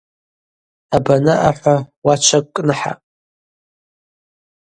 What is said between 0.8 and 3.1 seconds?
Абанаъа хӏва уачвакӏ кӏныхӏапӏ.